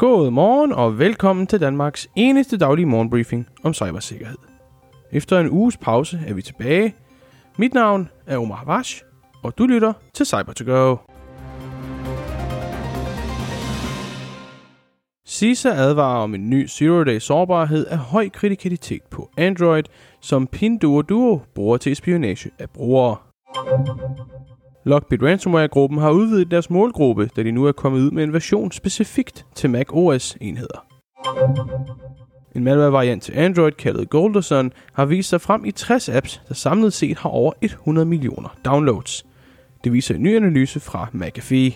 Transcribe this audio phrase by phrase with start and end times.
[0.00, 4.36] God morgen og velkommen til Danmarks eneste daglige morgenbriefing om cybersikkerhed.
[5.12, 6.94] Efter en uges pause er vi tilbage.
[7.58, 9.02] Mit navn er Omar Havash,
[9.42, 10.96] og du lytter til cyber to go
[15.28, 19.84] CISA advarer om en ny zero-day sårbarhed af høj kritikalitet på Android,
[20.20, 23.16] som Pinduoduo bruger til spionage af brugere.
[24.86, 28.72] Lockbit Ransomware-gruppen har udvidet deres målgruppe, da de nu er kommet ud med en version
[28.72, 30.86] specifikt til Mac OS-enheder.
[32.54, 36.92] En malware-variant til Android kaldet Golderson har vist sig frem i 60 apps, der samlet
[36.92, 39.26] set har over 100 millioner downloads.
[39.84, 41.72] Det viser en ny analyse fra McAfee.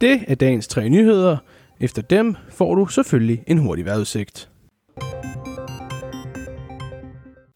[0.00, 1.36] Det er dagens tre nyheder.
[1.80, 4.48] Efter dem får du selvfølgelig en hurtig vejrudsigt.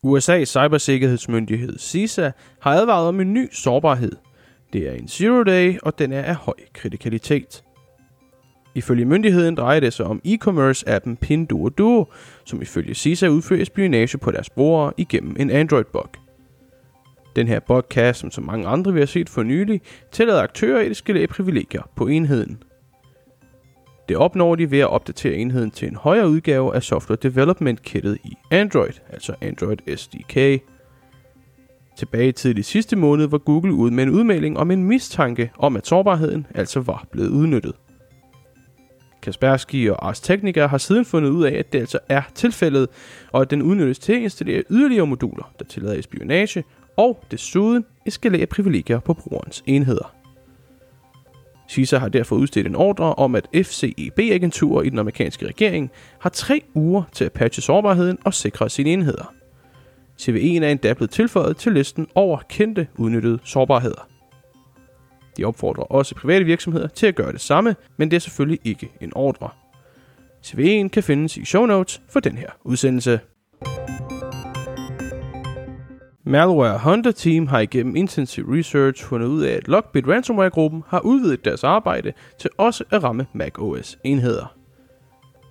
[0.07, 4.13] USA's cybersikkerhedsmyndighed CISA har advaret om en ny sårbarhed.
[4.73, 7.65] Det er en zero day, og den er af høj kritikalitet.
[8.75, 12.07] Ifølge myndigheden drejer det sig om e-commerce-appen Pinduoduo,
[12.45, 16.09] som ifølge CISA udfører spionage på deres brugere igennem en Android-bug.
[17.37, 19.81] Den her bug kan, som så mange andre vi har set for nylig,
[20.13, 22.63] tillade aktører at skalere privilegier på enheden.
[24.11, 28.19] Det opnår de ved at opdatere enheden til en højere udgave af Software Development Kittet
[28.25, 30.63] i Android, altså Android SDK.
[31.97, 35.77] Tilbage til tidlig sidste måned var Google ude med en udmelding om en mistanke om,
[35.77, 37.73] at sårbarheden altså var blevet udnyttet.
[39.23, 42.89] Kaspersky og Ars Technica har siden fundet ud af, at det altså er tilfældet,
[43.33, 46.65] og at den udnyttes til at installere yderligere moduler, der tillader espionage,
[46.97, 50.20] og desuden eskalere privilegier på brugerens enheder.
[51.71, 55.91] CISA har derfor udstedt en ordre om, at FCEB-agenturer i den amerikanske regering
[56.21, 59.35] har tre uger til at patche sårbarheden og sikre sine enheder.
[60.21, 64.09] CVE'en er endda blevet tilføjet til listen over kendte udnyttede sårbarheder.
[65.37, 68.91] De opfordrer også private virksomheder til at gøre det samme, men det er selvfølgelig ikke
[69.01, 69.49] en ordre.
[70.47, 73.21] CVE'en kan findes i show notes for den her udsendelse.
[76.31, 81.45] Malware Hunter Team har igennem intensiv research fundet ud af, at Lockbit Ransomware-gruppen har udvidet
[81.45, 84.55] deres arbejde til også at ramme macOS-enheder.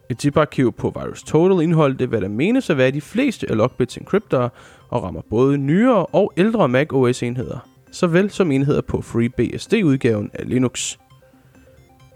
[0.10, 4.50] Et ziparkiv på VirusTotal indeholdte, hvad der menes at være de fleste af Lockbits encryptorer
[4.90, 10.98] og rammer både nyere og ældre macOS-enheder, såvel som enheder på FreeBSD-udgaven af Linux.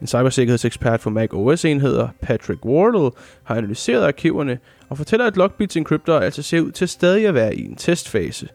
[0.03, 3.11] En cybersikkerhedsekspert for Mac OS enheder, Patrick Wardle,
[3.43, 4.59] har analyseret arkiverne
[4.89, 8.47] og fortæller, at Lockbits encryptor altså ser ud til stadig at være i en testfase.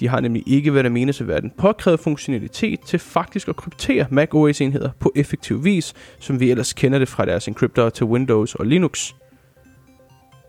[0.00, 3.56] De har nemlig ikke, hvad der menes at være den påkrævede funktionalitet til faktisk at
[3.56, 7.88] kryptere Mac OS enheder på effektiv vis, som vi ellers kender det fra deres encryptor
[7.88, 9.12] til Windows og Linux.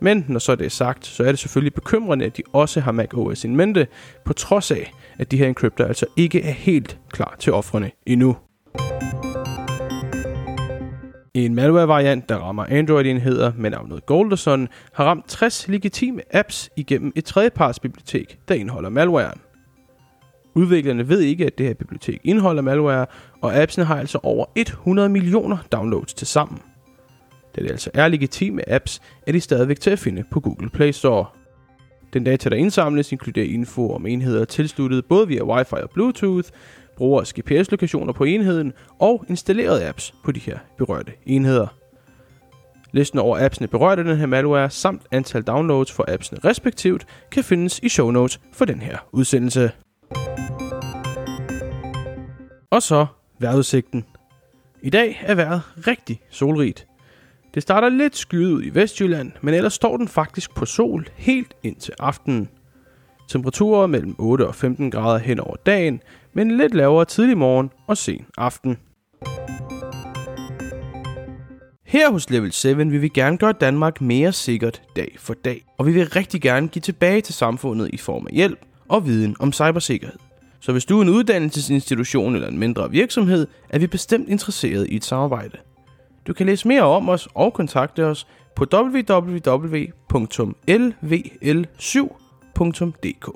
[0.02, 2.92] Men når så det er sagt, så er det selvfølgelig bekymrende, at de også har
[2.92, 3.88] Mac OS in mente,
[4.26, 8.38] på trods af, at de her encryptor altså ikke er helt klar til offrene endnu.
[11.34, 17.26] En malware-variant, der rammer Android-enheder med navnet Golderson, har ramt 60 legitime apps igennem et
[17.26, 19.40] tredjepartsbibliotek, der indeholder malwaren.
[20.56, 23.06] Udviklerne ved ikke, at det her bibliotek indeholder malware,
[23.42, 26.60] og appsene har altså over 100 millioner downloads til sammen.
[27.56, 30.92] Da det altså er legitime apps, er de stadigvæk til at finde på Google Play
[30.92, 31.26] Store.
[32.14, 36.50] Den data, der indsamles, inkluderer info om enheder tilsluttet både via Wi-Fi og Bluetooth,
[37.02, 41.68] brugers GPS-lokationer på enheden og installerede apps på de her berørte enheder.
[42.92, 47.44] Listen over appsene berørt af den her malware, samt antal downloads for appsene respektivt, kan
[47.44, 49.72] findes i show notes for den her udsendelse.
[52.70, 53.06] Og så
[53.40, 54.06] vejrudsigten.
[54.82, 56.88] I dag er vejret rigtig solrigt.
[57.54, 61.54] Det starter lidt skyet ud i Vestjylland, men ellers står den faktisk på sol helt
[61.64, 62.50] ind til aftenen.
[63.32, 66.02] Temperaturer mellem 8 og 15 grader hen over dagen,
[66.34, 68.78] men lidt lavere tidlig morgen og sen aften.
[71.86, 75.86] Her hos Level 7 vil vi gerne gøre Danmark mere sikkert dag for dag, og
[75.86, 79.54] vi vil rigtig gerne give tilbage til samfundet i form af hjælp og viden om
[79.54, 80.18] cybersikkerhed.
[80.60, 84.96] Så hvis du er en uddannelsesinstitution eller en mindre virksomhed, er vi bestemt interesseret i
[84.96, 85.58] et samarbejde.
[86.28, 88.66] Du kan læse mere om os og kontakte os på
[92.60, 93.32] www.lvl7.dk.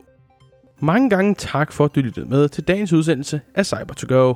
[0.79, 4.33] Mange gange tak for, at du lyttede med til dagens udsendelse af cyber to go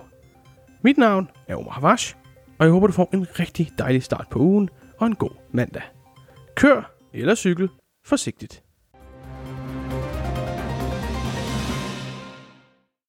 [0.81, 2.15] Mit navn er Omar Havash,
[2.59, 5.83] og jeg håber, du får en rigtig dejlig start på ugen og en god mandag.
[6.55, 7.69] Kør eller cykel
[8.05, 8.63] forsigtigt.